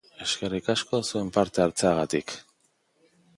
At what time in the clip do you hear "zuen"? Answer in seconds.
1.09-1.29